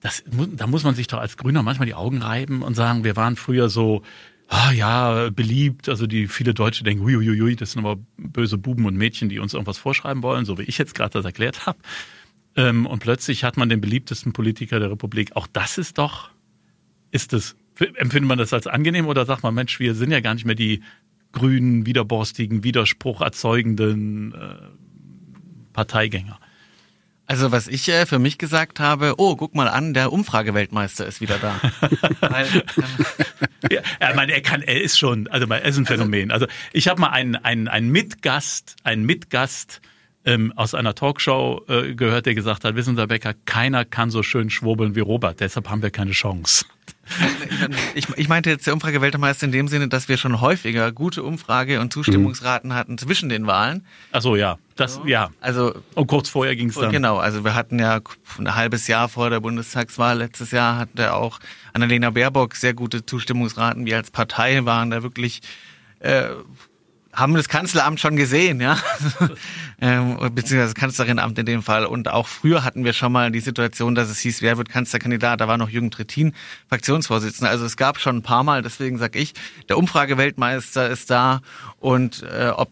[0.00, 3.16] das, da muss man sich doch als Grüner manchmal die Augen reiben und sagen, wir
[3.16, 4.02] waren früher so,
[4.48, 5.88] ah ja, beliebt.
[5.88, 9.54] Also die viele Deutsche denken, huiuiui, das sind aber böse Buben und Mädchen, die uns
[9.54, 11.78] irgendwas vorschreiben wollen, so wie ich jetzt gerade das erklärt habe.
[12.56, 15.36] Ähm, und plötzlich hat man den beliebtesten Politiker der Republik.
[15.36, 16.30] Auch das ist doch,
[17.10, 20.34] ist das, empfindet man das als angenehm oder sagt man, Mensch, wir sind ja gar
[20.34, 20.82] nicht mehr die
[21.32, 24.54] grünen, widerborstigen, Widerspruch erzeugenden äh,
[25.72, 26.38] Parteigänger?
[27.30, 31.20] Also was ich äh, für mich gesagt habe, oh, guck mal an, der Umfrageweltmeister ist
[31.20, 31.60] wieder da.
[32.20, 33.06] Weil, ähm,
[33.70, 36.32] ja, er, meine, er kann, er ist schon, also er ist ein Phänomen.
[36.32, 39.80] Also ich habe mal einen, einen, einen Mitgast, einen Mitgast
[40.24, 44.10] ähm, aus einer Talkshow äh, gehört, der gesagt hat, wissen Sie, Herr Becker, keiner kann
[44.10, 46.64] so schön schwurbeln wie Robert, deshalb haben wir keine Chance.
[47.94, 51.80] Ich, ich meinte jetzt der Umfrageweltmeister in dem Sinne, dass wir schon häufiger gute Umfrage-
[51.80, 53.84] und Zustimmungsraten hatten zwischen den Wahlen.
[54.12, 54.58] Ach so, ja.
[54.76, 55.30] Das, ja.
[55.40, 56.92] Also, Und kurz vorher ging es dann.
[56.92, 58.00] Genau, also wir hatten ja
[58.38, 61.40] ein halbes Jahr vor der Bundestagswahl letztes Jahr hatte auch
[61.72, 63.86] Annalena Baerbock sehr gute Zustimmungsraten.
[63.86, 65.40] Wir als Partei waren da wirklich
[65.98, 66.28] äh,
[67.12, 68.78] haben das Kanzleramt schon gesehen, ja,
[69.80, 71.84] ähm, beziehungsweise das Kanzlerinnenamt in dem Fall.
[71.84, 75.40] Und auch früher hatten wir schon mal die Situation, dass es hieß, wer wird Kanzlerkandidat?
[75.40, 76.34] Da war noch Jürgen Trittin
[76.68, 77.50] Fraktionsvorsitzender.
[77.50, 78.62] Also es gab schon ein paar Mal.
[78.62, 79.34] Deswegen sage ich,
[79.68, 81.40] der Umfrageweltmeister ist da
[81.78, 82.70] und äh, ob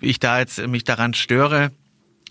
[0.00, 1.70] ich da jetzt mich daran störe,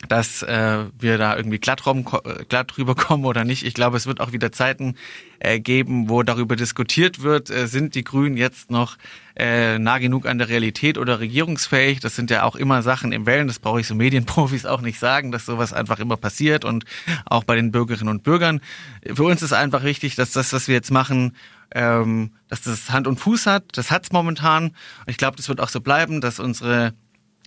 [0.10, 2.06] dass äh, wir da irgendwie glatt, rum,
[2.50, 3.66] glatt drüber kommen oder nicht.
[3.66, 4.96] Ich glaube, es wird auch wieder Zeiten
[5.39, 8.98] äh, geben, wo darüber diskutiert wird, äh, sind die Grünen jetzt noch
[9.36, 12.00] äh, nah genug an der Realität oder regierungsfähig.
[12.00, 15.00] Das sind ja auch immer Sachen im Wellen, das brauche ich so Medienprofis auch nicht
[15.00, 16.86] sagen, dass sowas einfach immer passiert und
[17.26, 18.62] auch bei den Bürgerinnen und Bürgern.
[19.13, 21.36] Für uns ist einfach wichtig, dass das, was wir jetzt machen,
[21.76, 23.63] ähm, dass das Hand und Fuß hat.
[23.74, 24.76] Das hat's momentan.
[25.08, 26.94] Ich glaube, das wird auch so bleiben, dass unsere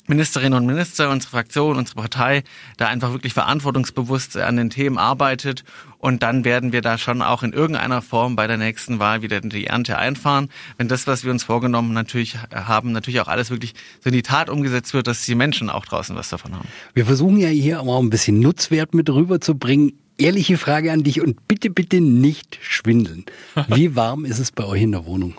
[0.09, 2.45] Ministerinnen und Minister, unsere Fraktion, unsere Partei
[2.77, 5.65] da einfach wirklich verantwortungsbewusst an den Themen arbeitet.
[5.99, 9.41] Und dann werden wir da schon auch in irgendeiner Form bei der nächsten Wahl wieder
[9.41, 10.51] die Ernte einfahren.
[10.77, 14.23] Wenn das, was wir uns vorgenommen natürlich haben, natürlich auch alles wirklich so in die
[14.23, 16.69] Tat umgesetzt wird, dass die Menschen auch draußen was davon haben.
[16.95, 19.99] Wir versuchen ja hier auch ein bisschen Nutzwert mit rüberzubringen.
[20.19, 23.25] Ehrliche Frage an dich und bitte, bitte nicht schwindeln.
[23.69, 25.35] Wie warm ist es bei euch in der Wohnung?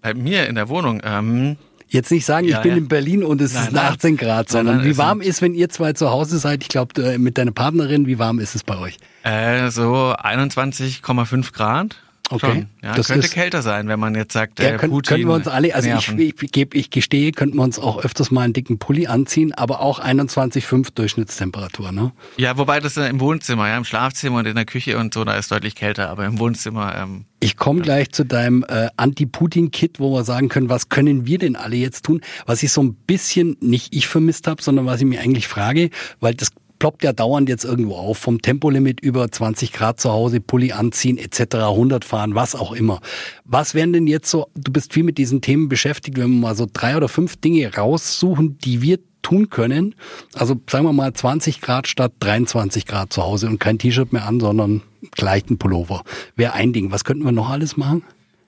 [0.00, 1.56] Bei mir in der Wohnung, ähm,
[1.92, 2.78] Jetzt nicht sagen, Ja, ich bin ja.
[2.78, 3.92] in Berlin und es Nein, ist nein.
[3.92, 6.62] 18 Grad, sondern nein, wie warm ist, wenn ihr zwei zu Hause seid?
[6.62, 8.96] Ich glaube, mit deiner Partnerin, wie warm ist es bei euch?
[9.24, 11.96] äh, so 21,5 Grad.
[12.32, 12.46] Okay.
[12.46, 12.66] Schon.
[12.82, 15.28] Ja, Das könnte ist- kälter sein, wenn man jetzt sagt, Ja, äh, können, Putin können
[15.28, 16.18] wir uns alle, also ich, nerven.
[16.18, 19.80] ich, geb, ich gestehe, könnten wir uns auch öfters mal einen dicken Pulli anziehen, aber
[19.80, 22.12] auch 21,5 Durchschnittstemperatur, ne?
[22.36, 25.24] Ja, wobei das äh, im Wohnzimmer, ja, im Schlafzimmer und in der Küche und so,
[25.24, 30.00] da ist deutlich kälter, aber im Wohnzimmer, ähm, Ich komme gleich zu deinem äh, Anti-Putin-Kit,
[30.00, 32.20] wo wir sagen können, was können wir denn alle jetzt tun?
[32.46, 35.90] Was ich so ein bisschen nicht ich vermisst habe, sondern was ich mir eigentlich frage,
[36.20, 36.50] weil das
[36.82, 41.16] ploppt ja dauernd jetzt irgendwo auf, vom Tempolimit über 20 Grad zu Hause, Pulli anziehen
[41.16, 43.00] etc., 100 fahren, was auch immer.
[43.44, 46.56] Was wären denn jetzt so, du bist viel mit diesen Themen beschäftigt, wenn wir mal
[46.56, 49.94] so drei oder fünf Dinge raussuchen, die wir tun können.
[50.34, 54.26] Also sagen wir mal 20 Grad statt 23 Grad zu Hause und kein T-Shirt mehr
[54.26, 56.02] an, sondern gleich ein Pullover.
[56.34, 56.90] Wäre ein Ding.
[56.90, 58.02] Was könnten wir noch alles machen?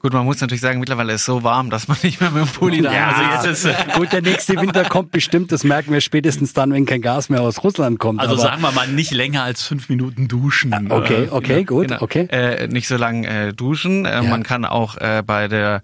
[0.04, 2.44] Gut, man muss natürlich sagen, mittlerweile ist es so warm, dass man nicht mehr mit
[2.44, 6.52] dem Pulli da Ja, ist, gut, der nächste Winter kommt bestimmt, das merken wir spätestens
[6.52, 8.20] dann, wenn kein Gas mehr aus Russland kommt.
[8.20, 10.92] Also aber, sagen wir mal nicht länger als fünf Minuten duschen.
[10.92, 12.02] Okay, Äh, okay, gut, Genau.
[12.02, 12.26] okay.
[12.30, 14.04] Äh, nicht so lang äh, duschen.
[14.04, 14.22] Äh, Ja.
[14.22, 15.82] Man kann auch äh, bei der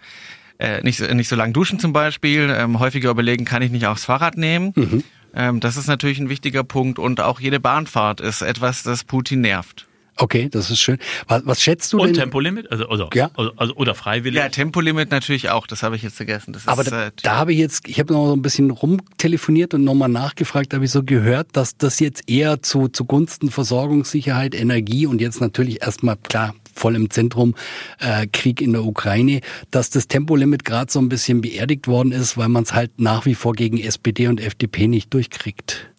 [0.59, 2.55] äh, nicht, so- nicht so lang duschen zum Beispiel.
[2.55, 4.73] Ähm, häufiger überlegen, kann ich nicht aufs Fahrrad nehmen.
[4.77, 5.05] Mhm.
[5.35, 6.99] Ähm, das ist natürlich ein wichtiger Punkt.
[6.99, 9.87] Und auch jede Bahnfahrt ist etwas, das Putin nervt.
[10.23, 10.99] Okay, das ist schön.
[11.29, 12.15] Was, was schätzt du Und denn?
[12.15, 12.71] Tempolimit?
[12.71, 13.31] Also, oder, Ja.
[13.37, 14.39] also, also, oder freiwillig?
[14.39, 15.67] Ja, Tempolimit natürlich auch.
[15.67, 16.53] Das habe ich jetzt vergessen.
[16.53, 18.71] Das Aber ist, da, äh, da habe ich jetzt, ich habe noch so ein bisschen
[18.71, 23.51] rumtelefoniert und nochmal nachgefragt, da habe ich so gehört, dass das jetzt eher zu zugunsten
[23.51, 27.55] Versorgungssicherheit, Energie und jetzt natürlich erstmal klar voll im Zentrum
[27.99, 32.37] äh, Krieg in der Ukraine, dass das Tempolimit gerade so ein bisschen beerdigt worden ist,
[32.37, 35.91] weil man es halt nach wie vor gegen SPD und FDP nicht durchkriegt.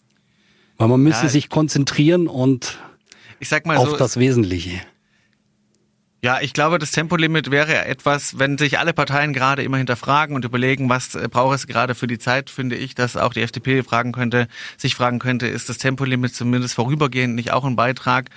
[0.78, 2.78] Weil man müsste Ja, sich konzentrieren und
[3.42, 4.80] ich sag mal auf so, das Wesentliche.
[6.22, 10.44] Ja, ich glaube, das Tempolimit wäre etwas, wenn sich alle Parteien gerade immer hinterfragen und
[10.44, 13.82] überlegen, was äh, braucht es gerade für die Zeit, finde ich, dass auch die FDP
[13.82, 18.30] fragen könnte, sich fragen könnte, ist das Tempolimit zumindest vorübergehend nicht auch ein Beitrag?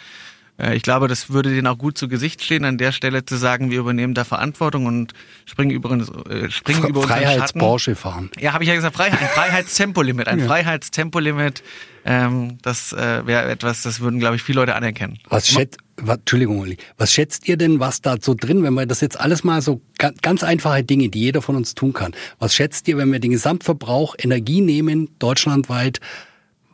[0.57, 3.35] Äh, Ich glaube, das würde denen auch gut zu Gesicht stehen, an der Stelle zu
[3.37, 5.13] sagen, wir übernehmen da Verantwortung und
[5.45, 7.17] springen über, uns- äh, springen über unseren.
[7.19, 8.29] Freiheitsporsche fahren.
[8.39, 11.63] Ja, habe ich ja gesagt, Freiheit, ein Freiheitstempolimit, ein Freiheitstempolimit.
[12.07, 15.17] Ähm, das äh, wäre etwas, das würden, glaube ich, viele Leute anerkennen.
[15.27, 18.85] Was schätzt, was, Entschuldigung, Uli, was schätzt ihr denn, was da so drin, wenn wir
[18.85, 22.13] das jetzt alles mal so ga- ganz einfache Dinge, die jeder von uns tun kann,
[22.37, 25.99] was schätzt ihr, wenn wir den Gesamtverbrauch Energie nehmen, deutschlandweit,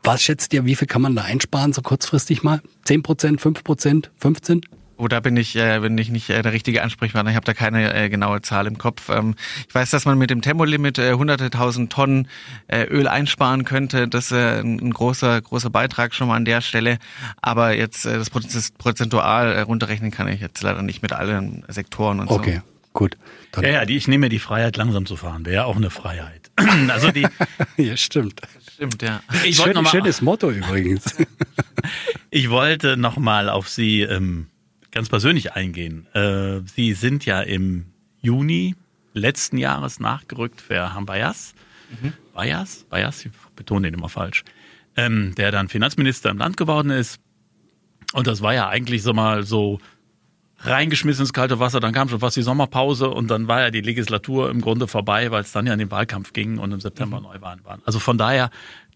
[0.04, 2.62] was schätzt ihr, wie viel kann man da einsparen, so kurzfristig mal?
[2.86, 4.62] 10 Prozent, 5 Prozent, 15?
[4.98, 7.32] Oh, da bin ich, äh, bin ich nicht äh, der richtige Ansprechpartner.
[7.32, 9.10] Ich habe da keine äh, genaue Zahl im Kopf.
[9.10, 9.34] Ähm,
[9.68, 12.28] ich weiß, dass man mit dem Tempolimit äh, hunderte tausend Tonnen
[12.68, 14.08] äh, Öl einsparen könnte.
[14.08, 17.00] Das ist äh, ein, großer, großer Beitrag schon mal an der Stelle.
[17.42, 22.20] Aber jetzt äh, das prozentual äh, runterrechnen kann ich jetzt leider nicht mit allen Sektoren
[22.20, 22.36] und okay.
[22.36, 22.58] so.
[22.58, 22.62] Okay.
[22.94, 23.18] Gut.
[23.54, 25.46] Dann ja, ja, die, ich nehme mir die Freiheit, langsam zu fahren.
[25.46, 26.41] Wäre ja auch eine Freiheit.
[26.90, 27.28] Also die.
[27.78, 28.42] ja, stimmt.
[28.74, 29.22] Stimmt, ja.
[29.46, 31.16] Ich Schön, noch mal, schönes Motto übrigens.
[32.30, 34.48] ich wollte noch mal auf Sie ähm,
[34.92, 36.08] ganz persönlich eingehen.
[36.14, 37.86] Äh, Sie sind ja im
[38.22, 38.76] Juni
[39.14, 41.54] letzten Jahres nachgerückt für Herrn Bayas.
[42.02, 42.14] Mhm.
[42.34, 42.86] Bayas?
[42.90, 43.26] Bayas?
[43.26, 44.44] Ich betone den immer falsch.
[44.96, 47.20] Ähm, der dann Finanzminister im Land geworden ist.
[48.14, 49.80] Und das war ja eigentlich so mal so
[50.64, 53.82] reingeschmissen ins kalte Wasser, dann kam schon fast die Sommerpause und dann war ja die
[53.82, 57.18] Legislatur im Grunde vorbei, weil es dann ja in den Wahlkampf ging und im September
[57.18, 57.28] mhm.
[57.28, 57.82] Neuwahlen waren.
[57.86, 58.52] Also von daher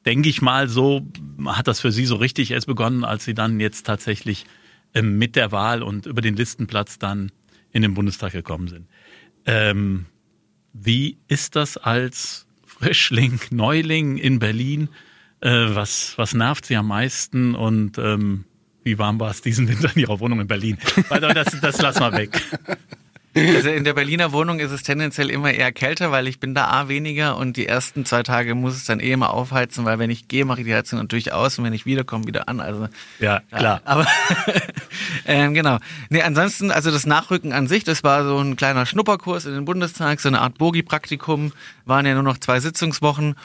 [0.05, 1.05] denke ich mal, so
[1.45, 4.45] hat das für Sie so richtig erst begonnen, als Sie dann jetzt tatsächlich
[4.93, 7.31] ähm, mit der Wahl und über den Listenplatz dann
[7.71, 8.87] in den Bundestag gekommen sind.
[9.45, 10.05] Ähm,
[10.73, 14.89] wie ist das als Frischling, Neuling in Berlin?
[15.41, 18.45] Äh, was, was nervt Sie am meisten und ähm,
[18.85, 20.77] wie warm war es diesen Winter in Ihrer Wohnung in Berlin?
[21.09, 22.41] Das, das lassen wir weg.
[23.35, 26.67] Also in der Berliner Wohnung ist es tendenziell immer eher kälter, weil ich bin da
[26.67, 30.09] A weniger und die ersten zwei Tage muss es dann eh immer aufheizen, weil wenn
[30.09, 32.61] ich gehe, mache ich die Heizung natürlich aus und wenn ich wiederkomme, wieder an.
[32.61, 32.87] Also
[33.19, 33.61] ja, klar.
[33.61, 34.07] Ja, aber
[35.25, 35.79] ähm, genau.
[36.09, 39.65] Nee, ansonsten, also das Nachrücken an sich, das war so ein kleiner Schnupperkurs in den
[39.65, 41.51] Bundestag, so eine Art Bogi-Praktikum,
[41.83, 43.35] waren ja nur noch zwei Sitzungswochen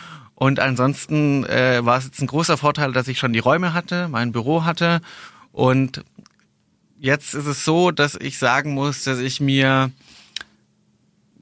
[0.41, 4.09] und ansonsten äh, war es jetzt ein großer Vorteil, dass ich schon die Räume hatte,
[4.09, 5.01] mein Büro hatte
[5.53, 6.05] und
[6.99, 9.91] jetzt ist es so, dass ich sagen muss, dass ich mir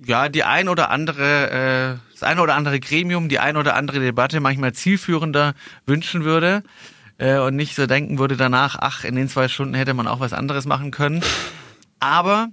[0.05, 1.51] ja die ein oder andere,
[1.99, 5.55] äh, das eine oder andere Gremium, die ein oder andere Debatte manchmal zielführender
[5.87, 6.63] wünschen würde
[7.19, 10.21] äh, und nicht so denken würde danach, ach, in den zwei Stunden hätte man auch
[10.21, 11.23] was anderes machen können.
[12.01, 12.49] Aber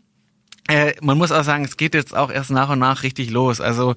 [0.67, 3.61] äh, man muss auch sagen, es geht jetzt auch erst nach und nach richtig los.
[3.61, 3.93] Also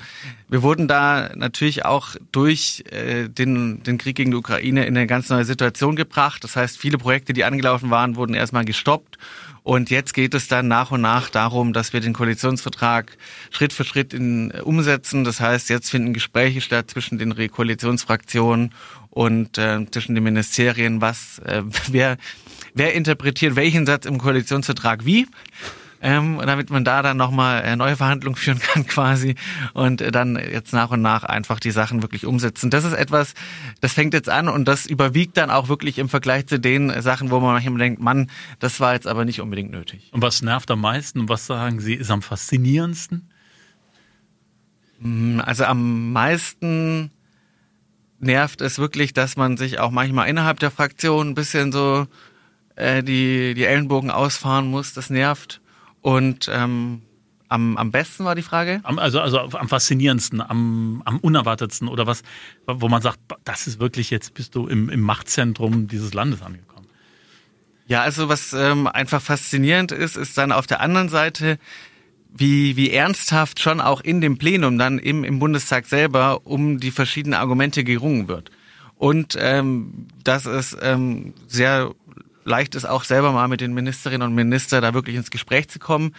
[0.48, 5.06] wir wurden da natürlich auch durch äh, den, den Krieg gegen die Ukraine in eine
[5.06, 6.44] ganz neue Situation gebracht.
[6.44, 9.16] Das heißt, viele Projekte, die angelaufen waren, wurden erstmal gestoppt.
[9.62, 13.16] Und jetzt geht es dann nach und nach darum, dass wir den Koalitionsvertrag
[13.50, 15.24] Schritt für Schritt in, äh, umsetzen.
[15.24, 18.74] Das heißt, jetzt finden Gespräche statt zwischen den Koalitionsfraktionen
[19.10, 22.18] und äh, zwischen den Ministerien, was äh, wer
[22.74, 25.26] wer interpretiert welchen Satz im Koalitionsvertrag wie
[26.00, 29.34] ähm, damit man da dann nochmal äh, neue Verhandlungen führen kann quasi
[29.74, 32.70] und äh, dann jetzt nach und nach einfach die Sachen wirklich umsetzen.
[32.70, 33.34] Das ist etwas,
[33.80, 37.30] das fängt jetzt an und das überwiegt dann auch wirklich im Vergleich zu den Sachen,
[37.30, 38.30] wo man manchmal denkt, Mann,
[38.60, 40.10] das war jetzt aber nicht unbedingt nötig.
[40.12, 43.28] Und was nervt am meisten und was sagen Sie ist am faszinierendsten?
[45.00, 47.10] Mm, also am meisten
[48.20, 52.06] nervt es wirklich, dass man sich auch manchmal innerhalb der Fraktion ein bisschen so
[52.76, 54.92] äh, die, die Ellenbogen ausfahren muss.
[54.92, 55.60] Das nervt.
[56.00, 57.02] Und ähm,
[57.48, 58.80] am, am besten war die Frage?
[58.82, 62.22] Am, also, also am faszinierendsten, am, am unerwartetsten oder was,
[62.66, 66.86] wo man sagt, das ist wirklich, jetzt bist du im, im Machtzentrum dieses Landes angekommen.
[67.86, 71.58] Ja, also was ähm, einfach faszinierend ist, ist dann auf der anderen Seite,
[72.30, 76.90] wie, wie ernsthaft schon auch in dem Plenum dann im, im Bundestag selber um die
[76.90, 78.50] verschiedenen Argumente gerungen wird.
[78.96, 81.94] Und ähm, dass es ähm, sehr
[82.48, 85.78] leicht ist, auch selber mal mit den Ministerinnen und Ministern da wirklich ins Gespräch zu
[85.78, 86.14] kommen.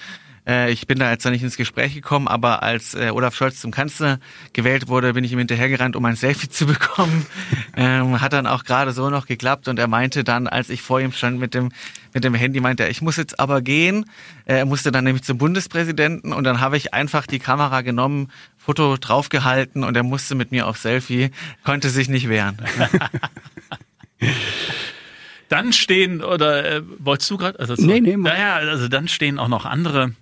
[0.50, 3.60] Äh, ich bin da jetzt noch nicht ins Gespräch gekommen, aber als äh, Olaf Scholz
[3.60, 4.20] zum Kanzler
[4.54, 7.26] gewählt wurde, bin ich ihm hinterhergerannt, um ein Selfie zu bekommen.
[7.76, 11.00] Ähm, hat dann auch gerade so noch geklappt und er meinte dann, als ich vor
[11.00, 11.72] ihm stand mit dem
[12.14, 14.06] mit dem Handy, meinte er, ich muss jetzt aber gehen.
[14.44, 18.98] Er musste dann nämlich zum Bundespräsidenten und dann habe ich einfach die Kamera genommen, Foto
[18.98, 21.32] draufgehalten und er musste mit mir auf Selfie,
[21.64, 22.58] konnte sich nicht wehren.
[25.50, 27.60] Dann stehen, oder äh, wolltest du gerade?
[27.60, 28.16] Also, nee, nee.
[28.16, 30.14] Naja, also dann stehen auch noch andere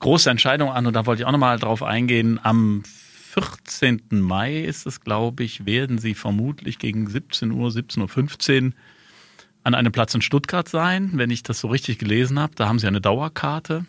[0.00, 2.40] große Entscheidungen an und da wollte ich auch nochmal drauf eingehen.
[2.42, 2.82] Am
[3.30, 4.02] 14.
[4.10, 8.72] Mai ist es, glaube ich, werden sie vermutlich gegen 17 Uhr, 17.15 Uhr
[9.62, 12.54] an einem Platz in Stuttgart sein, wenn ich das so richtig gelesen habe.
[12.56, 13.84] Da haben sie eine Dauerkarte.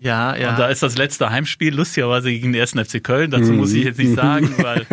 [0.00, 0.50] Ja, ja.
[0.50, 2.72] Und da ist das letzte Heimspiel, lustigerweise gegen den 1.
[2.72, 3.30] FC Köln.
[3.30, 4.86] Dazu muss ich jetzt nicht sagen, weil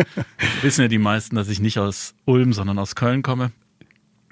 [0.62, 3.52] wissen ja die meisten, dass ich nicht aus Ulm, sondern aus Köln komme.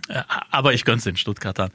[0.09, 1.71] Äh, aber ich gönn's den Stuttgartern.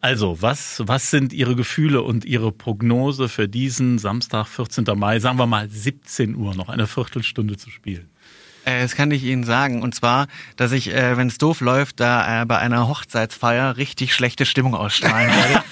[0.00, 4.84] Also, was, was sind Ihre Gefühle und Ihre Prognose für diesen Samstag, 14.
[4.96, 8.11] Mai, sagen wir mal 17 Uhr, noch eine Viertelstunde zu spielen?
[8.64, 9.82] Äh, das kann ich Ihnen sagen.
[9.82, 14.14] Und zwar, dass ich, äh, wenn es doof läuft, da äh, bei einer Hochzeitsfeier richtig
[14.14, 15.62] schlechte Stimmung ausstrahlen werde.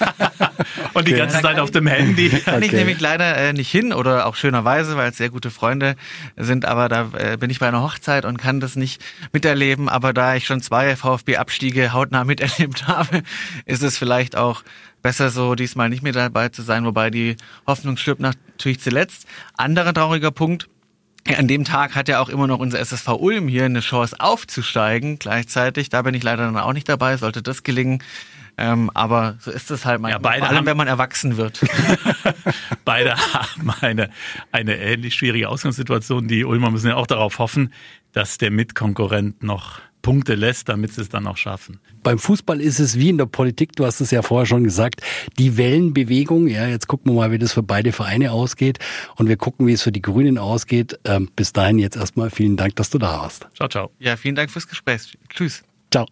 [0.93, 2.29] Und die ganze Zeit auf dem Handy.
[2.29, 2.77] Kann ich Okay.
[2.77, 5.95] nämlich leider äh, nicht hin oder auch schönerweise, weil es sehr gute Freunde
[6.37, 9.01] sind, aber da äh, bin ich bei einer Hochzeit und kann das nicht
[9.33, 9.89] miterleben.
[9.89, 13.23] Aber da ich schon zwei VfB-Abstiege hautnah miterlebt habe,
[13.65, 14.63] ist es vielleicht auch
[15.01, 19.25] besser so, diesmal nicht mehr dabei zu sein, wobei die Hoffnung stirbt natürlich zuletzt.
[19.57, 20.67] Anderer trauriger Punkt,
[21.37, 25.19] an dem Tag hat ja auch immer noch unser SSV Ulm hier eine Chance aufzusteigen
[25.19, 25.89] gleichzeitig.
[25.89, 28.03] Da bin ich leider dann auch nicht dabei, sollte das gelingen.
[28.57, 31.37] Ähm, aber so ist es halt manchmal, Ja, beide vor allem haben- wenn man erwachsen
[31.37, 31.61] wird.
[32.85, 34.09] Beide haben eine,
[34.51, 36.27] eine ähnlich schwierige Ausgangssituation.
[36.27, 37.73] Die Ulmer müssen ja auch darauf hoffen,
[38.11, 41.79] dass der Mitkonkurrent noch Punkte lässt, damit sie es dann auch schaffen.
[42.03, 45.01] Beim Fußball ist es wie in der Politik, du hast es ja vorher schon gesagt,
[45.37, 46.47] die Wellenbewegung.
[46.47, 48.79] Ja, jetzt gucken wir mal, wie das für beide Vereine ausgeht.
[49.15, 50.99] Und wir gucken, wie es für die Grünen ausgeht.
[51.05, 53.47] Ähm, bis dahin jetzt erstmal vielen Dank, dass du da warst.
[53.55, 53.91] Ciao, ciao.
[53.99, 55.17] Ja, vielen Dank fürs Gespräch.
[55.29, 55.63] Tschüss.
[55.91, 56.05] Ciao.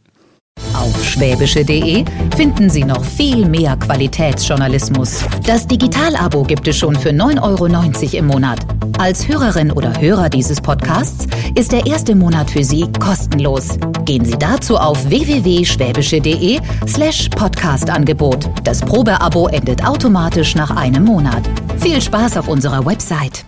[0.73, 5.23] Auf schwäbische.de finden Sie noch viel mehr Qualitätsjournalismus.
[5.45, 8.59] Das Digital-Abo gibt es schon für 9,90 Euro im Monat.
[8.97, 13.77] Als Hörerin oder Hörer dieses Podcasts ist der erste Monat für Sie kostenlos.
[14.05, 18.49] Gehen Sie dazu auf www.schwäbische.de slash Podcast-Angebot.
[18.63, 21.43] Das Probeabo endet automatisch nach einem Monat.
[21.79, 23.45] Viel Spaß auf unserer Website.